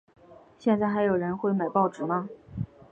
[0.57, 2.27] 现在还有人会买报纸吗？